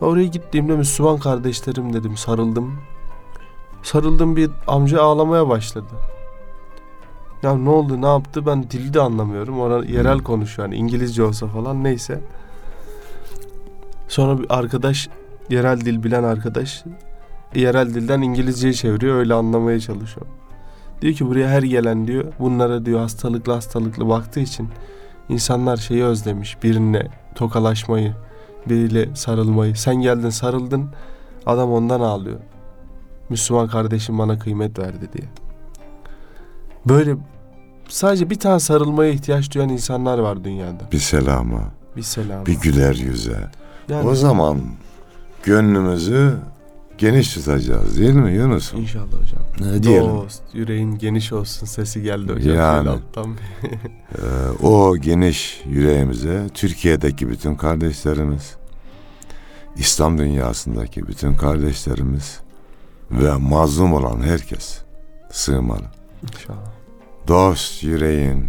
[0.00, 2.78] Oraya gittiğimde Müslüman kardeşlerim dedim sarıldım.
[3.82, 5.94] Sarıldım bir amca ağlamaya başladı.
[7.42, 9.60] Ya ne oldu ne yaptı ben dili de anlamıyorum.
[9.60, 12.20] Ona yerel konuşuyor yani İngilizce olsa falan neyse.
[14.08, 15.08] Sonra bir arkadaş
[15.50, 16.84] yerel dil bilen arkadaş
[17.60, 20.26] yerel dilden İngilizceye çeviriyor öyle anlamaya çalışıyor.
[21.02, 24.68] Diyor ki buraya her gelen diyor bunlara diyor hastalıklı hastalıklı baktığı için
[25.28, 28.14] insanlar şeyi özlemiş birine tokalaşmayı
[28.68, 30.90] biriyle sarılmayı sen geldin sarıldın
[31.46, 32.38] adam ondan ağlıyor.
[33.28, 35.28] Müslüman kardeşim bana kıymet verdi diye.
[36.86, 37.16] Böyle
[37.88, 40.88] sadece bir tane sarılmaya ihtiyaç duyan insanlar var dünyada.
[40.92, 41.60] Bir selama,
[41.96, 42.46] Bir selam.
[42.46, 43.50] bir güler yüze.
[43.88, 44.60] Yani O zaman
[45.42, 46.34] gönlümüzü
[46.98, 48.80] geniş tutacağız değil mi Yunus'um?
[48.80, 49.72] inşallah hocam.
[49.74, 50.08] Ne diyelim?
[50.08, 52.56] Dost, yüreğin geniş olsun sesi geldi hocam.
[52.56, 52.88] Yani.
[52.88, 53.36] alttan.
[54.16, 58.56] Ee, o geniş yüreğimize Türkiye'deki bütün kardeşlerimiz,
[59.76, 62.40] İslam dünyasındaki bütün kardeşlerimiz
[63.10, 64.78] ve mazlum olan herkes
[65.30, 65.84] sığmalı.
[66.22, 66.70] İnşallah.
[67.28, 68.48] Dost yüreğin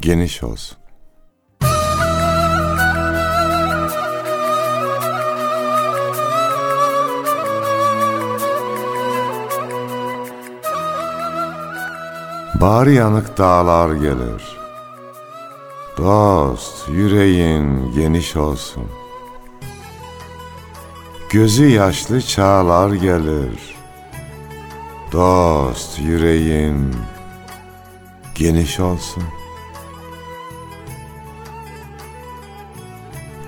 [0.00, 0.78] geniş olsun.
[12.60, 14.58] Bari yanık dağlar gelir.
[15.98, 18.84] Dost yüreğin geniş olsun.
[21.30, 23.76] Gözü yaşlı çağlar gelir.
[25.12, 26.94] Dost yüreğin
[28.34, 29.24] geniş olsun.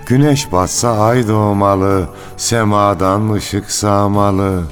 [0.06, 4.62] Güneş batsa ay doğmalı, semadan ışık sağmalı.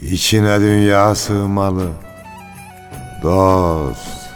[0.00, 1.88] İçine dünya sığmalı.
[3.22, 4.30] Dost,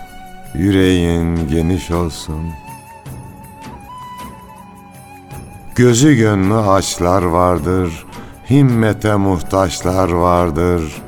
[0.55, 2.51] yüreğin geniş olsun.
[5.75, 8.07] Gözü gönlü açlar vardır,
[8.51, 11.03] himmete muhtaçlar vardır.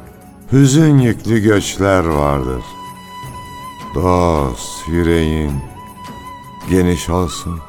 [0.53, 2.63] Hüzün yüklü göçler vardır.
[3.95, 5.53] Dost, yüreğin
[6.71, 7.61] geniş olsun.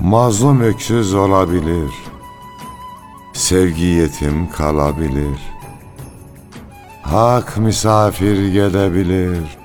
[0.00, 1.92] Mazlum öksüz olabilir.
[3.32, 5.51] Sevgi yetim kalabilir.
[7.12, 9.58] Hak misafir gelebilir.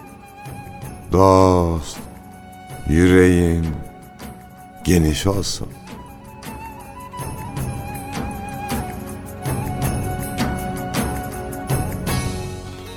[1.12, 1.98] Dost,
[2.90, 3.66] yüreğin
[4.84, 5.68] geniş olsun.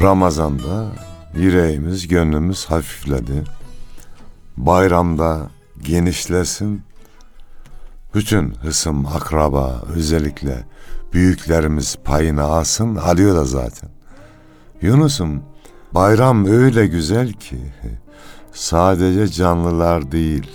[0.03, 0.87] Ramazan'da
[1.35, 3.45] yüreğimiz, gönlümüz hafifledi.
[4.57, 6.83] Bayramda genişlesin.
[8.15, 10.65] Bütün hısım, akraba, özellikle
[11.13, 14.00] büyüklerimiz payını alsın, alıyor da zaten.
[14.83, 15.43] Yunus'um,
[15.93, 17.59] bayram öyle güzel ki
[18.53, 20.51] sadece canlılar değil,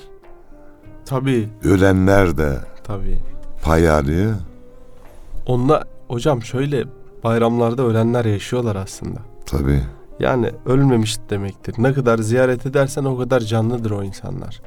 [1.06, 3.20] Tabii, ölenler de tabii.
[3.64, 4.34] pay alıyor.
[5.46, 6.84] Onunla hocam şöyle
[7.24, 9.20] bayramlarda ölenler yaşıyorlar aslında.
[9.46, 9.82] Tabii.
[10.20, 11.76] Yani ölmemiş demektir.
[11.78, 14.62] Ne kadar ziyaret edersen o kadar canlıdır o insanlar.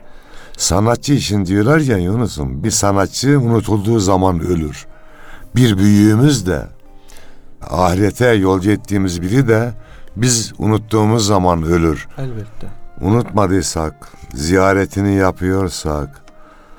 [0.57, 4.87] Sanatçı için diyorlar ya Yunus'um bir sanatçı unutulduğu zaman ölür.
[5.57, 6.67] Bir büyüğümüz de
[7.63, 9.73] ahirete yolcu ettiğimiz biri de
[10.17, 12.09] biz unuttuğumuz zaman ölür.
[12.19, 12.67] Elbette.
[13.01, 13.95] Unutmadıysak,
[14.35, 16.23] ziyaretini yapıyorsak,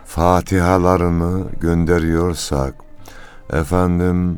[0.06, 2.74] fatihalarını gönderiyorsak,
[3.54, 4.38] efendim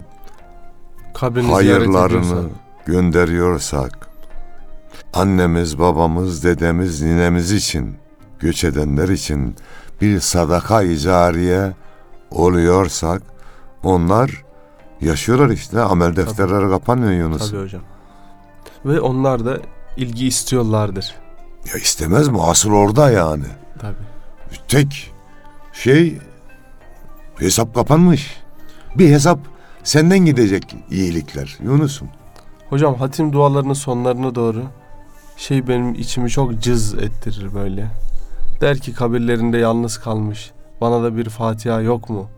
[1.14, 2.50] Kabrini hayırlarını
[2.86, 4.08] gönderiyorsak,
[5.14, 7.96] annemiz, babamız, dedemiz, ninemiz için,
[8.40, 9.56] göç edenler için
[10.02, 11.74] bir sadaka icariye
[12.32, 13.22] oluyorsak,
[13.84, 14.44] onlar
[15.02, 15.82] yaşıyorlar işte.
[15.82, 17.52] Amel defterleri kapanmıyor Yunus.
[17.52, 17.82] Tabii hocam.
[18.86, 19.58] Ve onlar da
[19.98, 21.16] ilgi istiyorlardır.
[21.74, 22.42] Ya istemez mi?
[22.42, 23.46] Asıl orada yani.
[23.80, 23.96] Tabii.
[24.68, 25.14] Tek
[25.74, 26.20] şey
[27.38, 28.38] hesap kapanmış.
[28.98, 29.40] Bir hesap
[29.84, 32.08] senden gidecek iyilikler Yunus'um.
[32.70, 34.64] Hocam hatim dualarının sonlarına doğru
[35.38, 37.88] şey benim içimi çok cız ettirir böyle.
[38.62, 40.52] Der ki kabirlerinde yalnız kalmış.
[40.82, 42.30] Bana da bir Fatiha yok mu?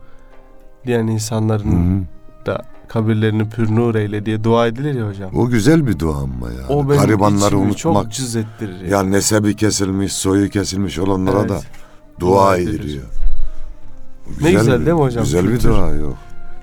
[0.86, 2.04] Diyen insanların Hı hı.
[2.46, 5.30] Da kabirlerini pür nur eyle diye dua edilir ya hocam.
[5.36, 6.66] O güzel bir dua ama yani.
[6.68, 7.78] O benim Garibanları unutmak.
[7.78, 8.80] çok cız ettirir.
[8.80, 11.50] Ya nesebi kesilmiş, soyu kesilmiş olanlara Evet.
[11.50, 11.60] da
[12.20, 13.04] dua ediliyor.
[14.40, 15.24] Ne güzel bir- değil mi hocam?
[15.24, 15.68] Güzel bir Kültür.
[15.68, 16.16] dua yok.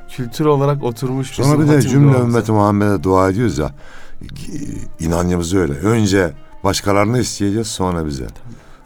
[0.09, 3.71] Kültür olarak oturmuş Sonra bir de cümle ümmeti Muhammed'e dua ediyoruz ya.
[4.99, 5.73] İnancımız öyle.
[5.73, 6.31] Önce
[6.63, 8.27] başkalarını isteyeceğiz sonra bize.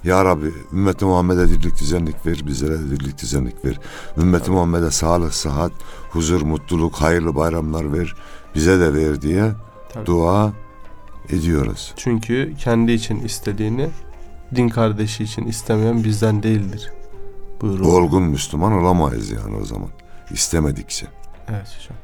[0.05, 3.79] Ya Rabbi ümmeti Muhammed'e dirlik düzenlik ver, bizlere de dirlik düzenlik ver.
[4.17, 5.71] Ümmeti Muhammed'e sağlık, sıhhat,
[6.09, 8.15] huzur, mutluluk, hayırlı bayramlar ver,
[8.55, 9.51] bize de ver diye
[9.93, 10.05] Tabii.
[10.05, 10.53] dua
[11.29, 11.93] ediyoruz.
[11.97, 13.89] Çünkü kendi için istediğini
[14.55, 16.91] din kardeşi için istemeyen bizden değildir.
[17.61, 17.85] Buyurun.
[17.85, 19.89] Olgun Müslüman olamayız yani o zaman.
[20.31, 21.07] İstemedikçe.
[21.49, 21.97] Evet hocam.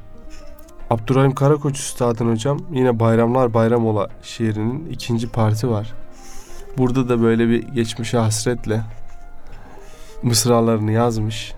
[0.89, 5.93] Abdurrahim Karakoç Üstad'ın hocam yine Bayramlar Bayram Ola şiirinin ikinci parti var.
[6.77, 8.81] Burada da böyle bir geçmişe hasretle
[10.23, 11.53] mısralarını yazmış.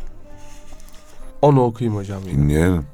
[1.42, 2.38] Onu okuyayım hocam yine.
[2.44, 2.86] Dinleyelim.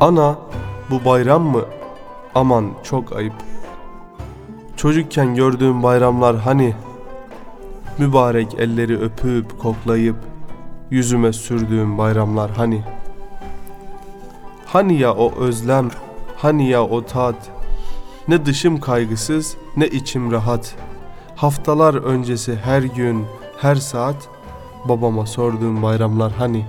[0.00, 0.38] Ana
[0.90, 1.64] bu bayram mı?
[2.34, 3.32] Aman çok ayıp.
[4.76, 6.74] Çocukken gördüğüm bayramlar hani
[7.98, 10.16] mübarek elleri öpüp koklayıp
[10.90, 12.82] yüzüme sürdüğüm bayramlar hani
[14.66, 15.88] Hani ya o özlem,
[16.36, 17.50] hani ya o tat
[18.28, 20.74] Ne dışım kaygısız, ne içim rahat
[21.36, 23.26] Haftalar öncesi her gün,
[23.60, 24.28] her saat
[24.84, 26.66] Babama sorduğum bayramlar hani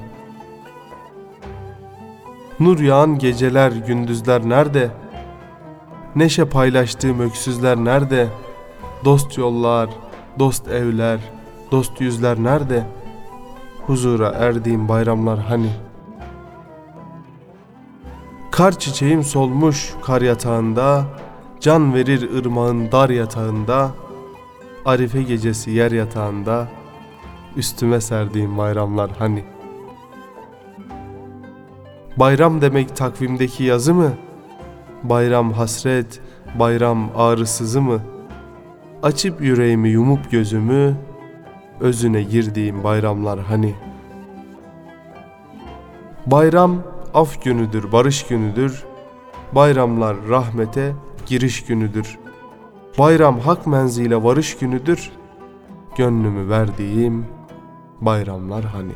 [2.59, 4.91] Nur yağan geceler, gündüzler nerede?
[6.15, 8.27] Neşe paylaştığım öksüzler nerede?
[9.05, 9.89] Dost yollar,
[10.39, 11.19] dost evler,
[11.71, 12.83] dost yüzler nerede?
[13.87, 15.69] Huzura erdiğim bayramlar hani?
[18.51, 21.05] Kar çiçeğim solmuş kar yatağında,
[21.59, 23.89] Can verir ırmağın dar yatağında,
[24.85, 26.67] Arife gecesi yer yatağında,
[27.55, 29.43] Üstüme serdiğim bayramlar hani?
[32.17, 34.11] Bayram demek takvimdeki yazı mı?
[35.03, 36.21] Bayram hasret,
[36.59, 37.99] bayram ağrısızı mı?
[39.03, 40.95] Açıp yüreğimi yumup gözümü,
[41.79, 43.75] özüne girdiğim bayramlar hani?
[46.25, 46.83] Bayram
[47.13, 48.83] af günüdür, barış günüdür.
[49.51, 50.93] Bayramlar rahmete
[51.25, 52.17] giriş günüdür.
[52.97, 55.11] Bayram hak menzile varış günüdür.
[55.97, 57.25] Gönlümü verdiğim
[58.01, 58.93] bayramlar hani?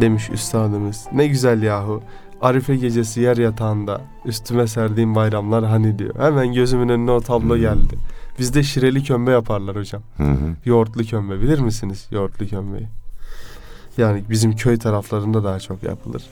[0.00, 1.06] Demiş üstadımız.
[1.12, 2.02] Ne güzel yahu.
[2.40, 6.14] Arife gecesi yer yatağında üstüme serdiğim bayramlar hani diyor.
[6.18, 7.98] Hemen gözümün önüne o tablo geldi.
[8.38, 10.02] Bizde şireli kömbe yaparlar hocam.
[10.16, 10.56] Hı hı.
[10.64, 12.88] Yoğurtlu kömbe bilir misiniz yoğurtlu kömbeyi?
[13.98, 16.22] Yani bizim köy taraflarında daha çok yapılır.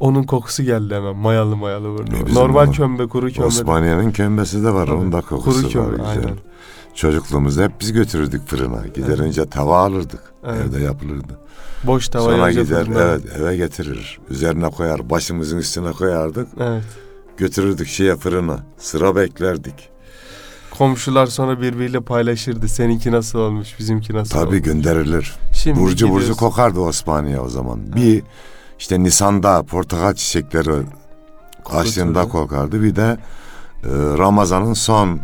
[0.00, 3.46] Onun kokusu geldi hemen mayalı mayalı bizim Normal o- kömbe kuru kömbe.
[3.46, 4.88] Osmaniye'nin kömbesi de var.
[4.88, 6.14] Onun da kokusu kuru kömbe var.
[6.14, 6.24] Güzel.
[6.24, 6.38] aynen.
[6.98, 8.86] Çocukluğumuzda hep biz götürürdük fırına.
[8.86, 9.20] Gider Evet.
[9.20, 10.20] önce tava alırdık.
[10.46, 10.60] Evet.
[10.66, 11.38] Evde yapılırdı.
[11.84, 14.18] Boş tava Sonra gider fırına- evet eve getirir.
[14.30, 15.10] Üzerine koyar.
[15.10, 16.48] Başımızın üstüne koyardık.
[16.60, 16.82] Evet.
[17.36, 18.58] Götürürdük şeye fırına.
[18.78, 19.88] Sıra beklerdik.
[20.78, 22.68] Komşular sonra birbiriyle paylaşırdı.
[22.68, 24.62] Seninki nasıl olmuş, bizimki nasıl Tabii olmuş.
[24.62, 25.34] gönderilir.
[25.52, 26.36] Şimdi burcu burcu gidiyoruz.
[26.36, 27.80] kokardı Osmaniye o zaman.
[27.96, 28.22] Bir
[28.78, 30.72] işte Nisan'da portakal çiçekleri
[31.70, 32.82] açtığında kokardı.
[32.82, 33.18] Bir de
[33.84, 35.20] e, Ramazan'ın son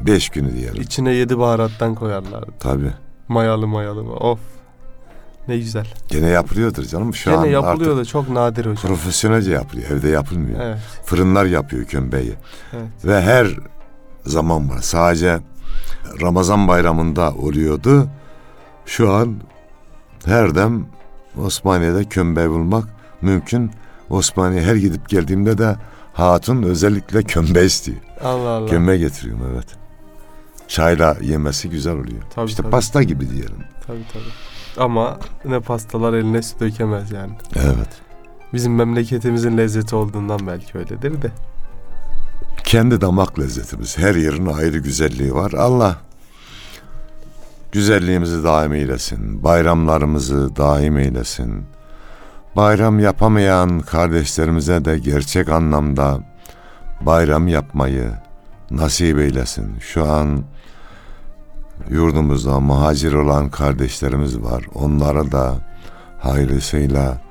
[0.00, 0.82] beş günü diyelim.
[0.82, 2.50] İçine yedi baharattan koyarlardı.
[2.60, 2.92] Tabii.
[3.28, 4.00] Mayalı mayalı.
[4.02, 4.38] Of.
[5.48, 5.86] Ne güzel.
[6.08, 7.14] Gene yapılıyordur canım.
[7.14, 8.76] Şu Gene an yapılıyor da çok nadir hocam.
[8.76, 9.90] profesyonelce yapılıyor.
[9.90, 10.60] Evde yapılmıyor.
[10.60, 10.78] Evet.
[11.04, 12.34] Fırınlar yapıyor kömbeyi.
[12.72, 13.04] Evet.
[13.04, 13.46] Ve her
[14.26, 14.78] zaman var.
[14.80, 15.38] Sadece
[16.22, 18.08] Ramazan bayramında oluyordu.
[18.86, 19.36] Şu an
[20.24, 20.86] her dem
[21.42, 22.84] Osmaniye'de kömbe bulmak
[23.22, 23.70] mümkün.
[24.10, 25.76] Osmaniye her gidip geldiğimde de
[26.12, 27.98] hatun özellikle kömbe istiyor.
[28.24, 28.66] Allah Allah.
[28.70, 29.66] Kömbe getiriyorum evet.
[30.70, 32.22] Çayla yemesi güzel oluyor.
[32.34, 32.70] Tabii, işte tabii.
[32.70, 33.64] pasta gibi diyelim.
[33.86, 34.84] Tabii tabii.
[34.84, 37.32] Ama ne pastalar eline su dökemez yani.
[37.56, 37.88] Evet.
[38.52, 41.30] Bizim memleketimizin lezzeti olduğundan belki öyledir de.
[42.64, 43.98] Kendi damak lezzetimiz.
[43.98, 45.52] Her yerin ayrı güzelliği var.
[45.52, 45.96] Allah
[47.72, 49.44] güzelliğimizi daim eylesin.
[49.44, 51.64] Bayramlarımızı daim eylesin.
[52.56, 56.20] Bayram yapamayan kardeşlerimize de gerçek anlamda
[57.00, 58.10] bayram yapmayı
[58.70, 59.78] nasip eylesin.
[59.80, 60.44] Şu an
[61.88, 64.64] yurdumuzda muhacir olan kardeşlerimiz var.
[64.74, 65.54] Onlara da
[66.18, 67.22] hayırlısıyla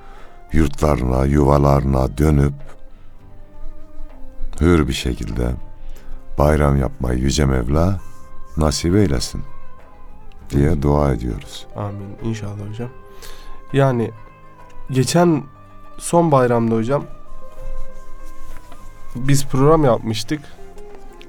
[0.53, 2.53] yurtlarına, yuvalarına dönüp
[4.61, 5.51] hür bir şekilde
[6.37, 7.99] bayram yapmayı Yüce Mevla
[8.57, 9.41] nasip eylesin
[10.49, 11.67] diye dua ediyoruz.
[11.75, 12.29] Amin.
[12.29, 12.89] İnşallah hocam.
[13.73, 14.11] Yani
[14.91, 15.43] geçen
[15.97, 17.03] son bayramda hocam
[19.15, 20.41] biz program yapmıştık.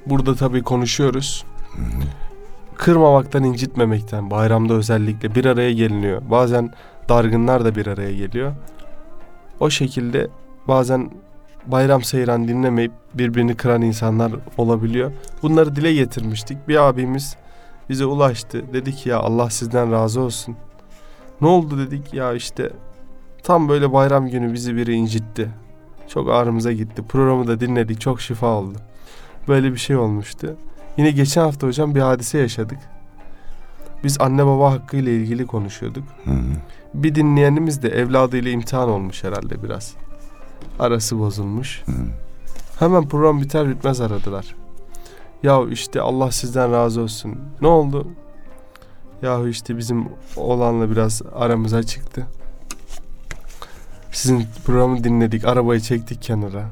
[0.07, 1.45] Burada tabii konuşuyoruz.
[2.81, 6.23] Kırmamaktan, incitmemekten bayramda özellikle bir araya geliniyor.
[6.31, 6.71] Bazen
[7.09, 8.53] dargınlar da bir araya geliyor.
[9.61, 10.29] O şekilde
[10.69, 11.11] bazen
[11.67, 15.13] bayram seyran dinlemeyip birbirini kıran insanlar olabiliyor.
[15.43, 16.69] Bunları dile getirmiştik.
[16.69, 17.37] Bir abimiz
[17.89, 18.73] bize ulaştı.
[18.73, 20.57] Dedi ki ya Allah sizden razı olsun.
[21.41, 22.71] Ne oldu dedik ya işte
[23.43, 25.49] tam böyle bayram günü bizi biri incitti.
[26.09, 27.03] Çok ağrımıza gitti.
[27.09, 28.01] Programı da dinledik.
[28.01, 28.79] Çok şifa oldu.
[29.49, 30.57] Böyle bir şey olmuştu.
[30.97, 32.79] Yine geçen hafta hocam bir hadise yaşadık.
[34.05, 36.05] Biz anne baba hakkı ile ilgili konuşuyorduk.
[36.25, 36.53] Hı hı.
[36.95, 39.95] Bir dinleyenimiz de evladıyla imtihan olmuş herhalde biraz.
[40.79, 41.83] Arası bozulmuş.
[41.87, 41.93] Hı.
[42.79, 44.55] Hemen program biter bitmez aradılar.
[45.43, 47.39] Ya işte Allah sizden razı olsun.
[47.61, 48.07] Ne oldu?
[49.23, 52.27] Yahu işte bizim oğlanla biraz aramıza çıktı.
[54.13, 56.65] Sizin programı dinledik, arabayı çektik kenara.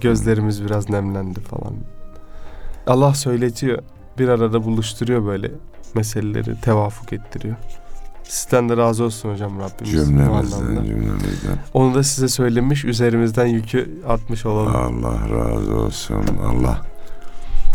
[0.00, 1.74] Gözlerimiz biraz nemlendi falan.
[2.86, 3.78] Allah söyletiyor,
[4.18, 5.50] bir arada buluşturuyor böyle
[5.94, 7.56] meseleleri, tevafuk ettiriyor.
[8.24, 9.90] Sizden de razı olsun hocam Rabbimiz.
[9.92, 11.58] Cümlemizden, cümlemizden.
[11.74, 14.76] Onu da size söylemiş, üzerimizden yükü atmış olalım.
[14.76, 16.24] Allah razı olsun.
[16.46, 16.80] Allah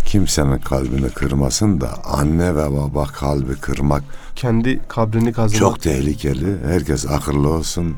[0.05, 4.03] kimsenin kalbini kırmasın da anne ve baba kalbi kırmak
[4.35, 5.59] Kendi kabrini kazımak.
[5.59, 6.57] çok tehlikeli.
[6.65, 7.95] Herkes akıllı olsun.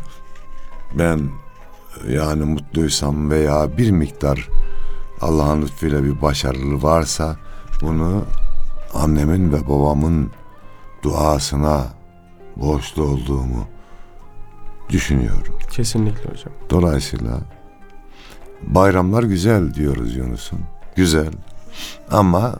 [1.00, 1.20] Ben
[2.10, 4.50] yani mutluysam veya bir miktar
[5.22, 7.36] Allah'ın lütfuyla bir başarılı varsa
[7.82, 8.24] bunu
[8.94, 10.32] annemin ve babamın
[11.04, 11.84] duasına
[12.56, 13.66] borçlu olduğumu
[14.90, 15.54] düşünüyorum.
[15.72, 16.54] Kesinlikle hocam.
[16.70, 17.40] Dolayısıyla
[18.68, 20.60] bayramlar güzel diyoruz Yunus'um.
[20.96, 21.32] Güzel.
[22.12, 22.56] Ama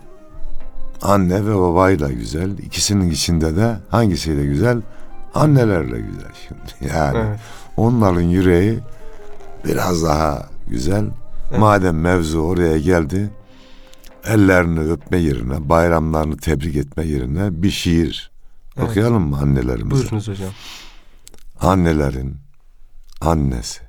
[1.02, 2.58] anne ve babayla güzel.
[2.58, 4.82] İkisinin içinde de hangisiyle güzel?
[5.36, 6.94] Annelerle güzel şimdi.
[6.96, 7.40] Yani Evet.
[7.78, 8.80] onların yüreği
[9.66, 11.06] biraz daha güzel.
[11.52, 11.60] Evet.
[11.60, 13.30] Madem mevzu oraya geldi,
[14.26, 18.32] ellerini öpme yerine, bayramlarını tebrik etme yerine bir şiir
[18.78, 18.90] Evet.
[18.90, 19.92] okuyalım mı annelerimize?
[19.92, 20.50] Buyurunuz hocam.
[21.62, 22.38] Annelerin
[23.22, 23.82] annesi.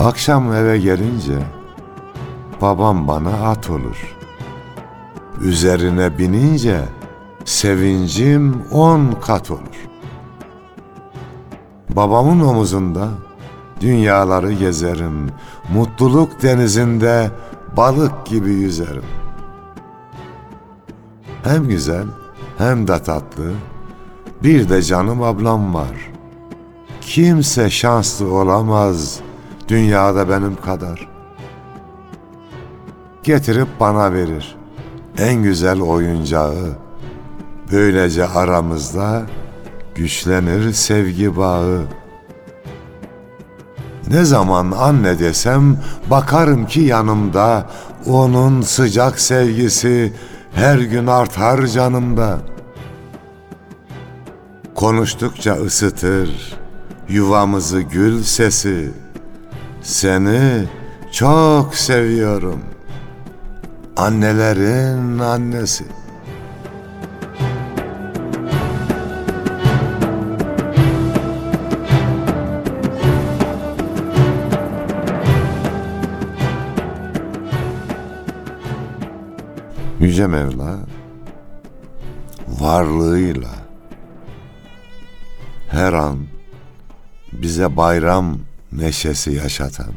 [0.00, 1.38] Akşam eve gelince
[2.60, 4.15] babam bana at olur.
[5.40, 6.80] Üzerine binince
[7.44, 9.88] sevincim on kat olur.
[11.90, 13.08] Babamın omuzunda
[13.80, 15.30] dünyaları gezerim.
[15.74, 17.30] Mutluluk denizinde
[17.76, 19.04] balık gibi yüzerim.
[21.44, 22.04] Hem güzel
[22.58, 23.52] hem de tatlı.
[24.42, 26.12] Bir de canım ablam var.
[27.00, 29.20] Kimse şanslı olamaz
[29.68, 31.08] dünyada benim kadar.
[33.22, 34.55] Getirip bana verir
[35.18, 36.76] en güzel oyuncağı.
[37.72, 39.22] Böylece aramızda
[39.94, 41.82] güçlenir sevgi bağı.
[44.10, 45.76] Ne zaman anne desem
[46.10, 47.70] bakarım ki yanımda
[48.06, 50.12] onun sıcak sevgisi
[50.54, 52.38] her gün artar canımda.
[54.74, 56.56] Konuştukça ısıtır
[57.08, 58.90] yuvamızı gül sesi.
[59.82, 60.64] Seni
[61.12, 62.60] çok seviyorum
[63.96, 65.84] annelerin annesi.
[80.00, 80.78] Yüce Mevla
[82.48, 83.48] varlığıyla
[85.68, 86.18] her an
[87.32, 88.38] bize bayram
[88.72, 89.92] neşesi yaşatan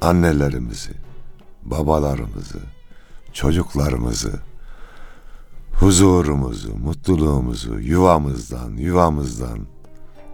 [0.00, 0.90] annelerimizi,
[1.62, 2.73] babalarımızı,
[3.34, 4.32] çocuklarımızı,
[5.72, 9.58] huzurumuzu, mutluluğumuzu yuvamızdan, yuvamızdan,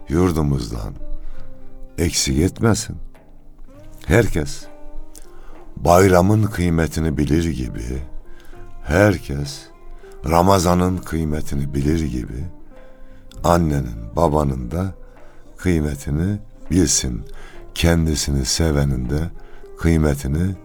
[0.09, 0.93] yurdumuzdan
[1.97, 2.95] eksik etmesin.
[4.05, 4.65] Herkes
[5.75, 8.03] bayramın kıymetini bilir gibi,
[8.83, 9.61] herkes
[10.29, 12.45] Ramazan'ın kıymetini bilir gibi,
[13.43, 14.93] annenin, babanın da
[15.57, 16.39] kıymetini
[16.71, 17.21] bilsin.
[17.75, 19.29] Kendisini sevenin de
[19.79, 20.55] kıymetini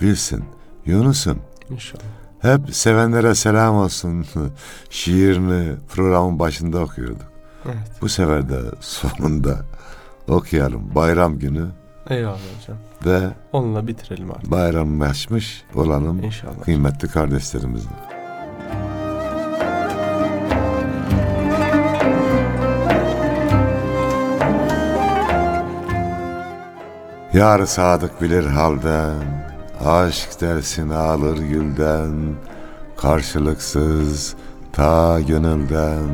[0.00, 0.44] bilsin.
[0.86, 1.38] Yunus'um
[1.70, 2.02] İnşallah.
[2.40, 4.26] hep sevenlere selam olsun
[4.90, 7.22] şiirini programın başında okuyorduk.
[7.66, 7.76] Evet.
[8.00, 9.56] Bu sefer de sonunda
[10.28, 10.94] okuyalım.
[10.94, 11.66] Bayram günü
[12.10, 12.78] Eyvallah hocam.
[13.06, 14.50] ve Onunla bitirelim artık.
[14.50, 16.62] bayramlaşmış olalım İnşallah.
[16.64, 17.90] kıymetli kardeşlerimizle.
[27.32, 29.45] Yar sadık bilir halden,
[29.86, 32.34] aşk dersin alır gülden,
[32.96, 34.34] karşılıksız
[34.72, 36.08] ta gönülden,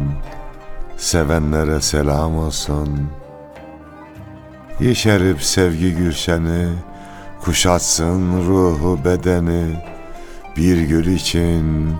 [0.96, 3.08] sevenlere selam olsun.
[4.80, 6.68] Yeşerip sevgi gülşeni,
[7.44, 9.84] kuşatsın ruhu bedeni,
[10.56, 11.94] bir gül için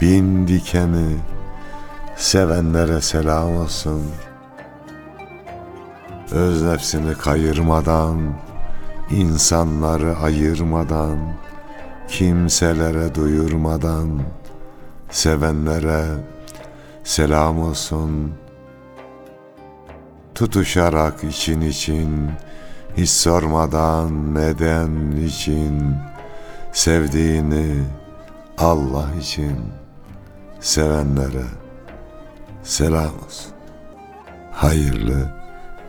[0.00, 1.16] bin dikeni,
[2.16, 4.02] sevenlere selam olsun.
[6.32, 8.18] Öz nefsini kayırmadan,
[9.10, 11.18] insanları ayırmadan,
[12.08, 14.22] kimselere duyurmadan,
[15.10, 16.04] sevenlere
[17.04, 18.32] selam olsun.
[20.34, 22.30] Tutuşarak için için,
[22.96, 25.96] hiç sormadan neden için,
[26.72, 27.84] sevdiğini
[28.58, 29.58] Allah için,
[30.60, 31.44] sevenlere
[32.62, 33.52] selam olsun.
[34.52, 35.34] Hayırlı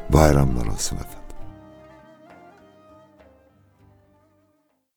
[0.09, 1.14] bayramlar olsun efendim.